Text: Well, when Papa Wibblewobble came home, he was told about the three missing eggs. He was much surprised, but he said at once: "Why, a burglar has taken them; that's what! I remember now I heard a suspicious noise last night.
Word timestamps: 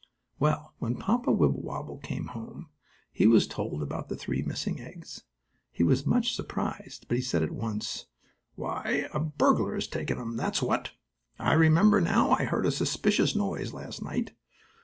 Well, 0.39 0.73
when 0.79 0.95
Papa 0.95 1.31
Wibblewobble 1.31 1.99
came 1.99 2.29
home, 2.33 2.69
he 3.11 3.27
was 3.27 3.45
told 3.47 3.83
about 3.83 4.09
the 4.09 4.15
three 4.15 4.41
missing 4.41 4.81
eggs. 4.81 5.25
He 5.71 5.83
was 5.83 6.07
much 6.07 6.33
surprised, 6.33 7.05
but 7.07 7.17
he 7.17 7.21
said 7.23 7.43
at 7.43 7.51
once: 7.51 8.07
"Why, 8.55 9.07
a 9.13 9.19
burglar 9.19 9.75
has 9.75 9.85
taken 9.85 10.17
them; 10.17 10.37
that's 10.37 10.59
what! 10.59 10.93
I 11.37 11.53
remember 11.53 12.01
now 12.01 12.31
I 12.31 12.45
heard 12.45 12.65
a 12.65 12.71
suspicious 12.71 13.35
noise 13.35 13.73
last 13.73 14.01
night. 14.01 14.31